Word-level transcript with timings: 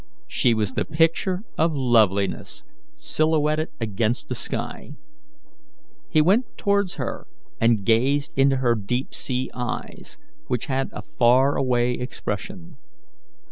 She 0.25 0.55
was 0.55 0.73
the 0.73 0.83
picture 0.83 1.43
of 1.59 1.75
loveliness 1.75 2.63
silhouetted 2.95 3.69
against 3.79 4.29
the 4.29 4.33
sky. 4.33 4.93
He 6.09 6.21
went 6.23 6.57
towards 6.57 6.95
her, 6.95 7.27
and 7.59 7.85
gazed 7.85 8.33
into 8.35 8.55
her 8.57 8.73
deep 8.73 9.13
sea 9.13 9.51
eyes, 9.53 10.17
which 10.47 10.65
had 10.65 10.89
a 10.91 11.03
far 11.03 11.55
away 11.55 11.91
expression. 11.91 12.77